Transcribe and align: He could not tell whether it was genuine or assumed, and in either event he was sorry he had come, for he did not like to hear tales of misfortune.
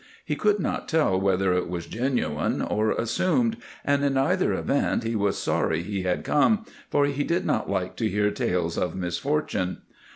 He 0.25 0.35
could 0.35 0.57
not 0.59 0.87
tell 0.87 1.21
whether 1.21 1.53
it 1.53 1.69
was 1.69 1.85
genuine 1.85 2.59
or 2.59 2.89
assumed, 2.89 3.57
and 3.85 4.03
in 4.03 4.17
either 4.17 4.51
event 4.51 5.03
he 5.03 5.15
was 5.15 5.37
sorry 5.37 5.83
he 5.83 6.01
had 6.01 6.23
come, 6.23 6.65
for 6.89 7.05
he 7.05 7.23
did 7.23 7.45
not 7.45 7.69
like 7.69 7.95
to 7.97 8.09
hear 8.09 8.31
tales 8.31 8.79
of 8.79 8.95
misfortune. 8.95 9.83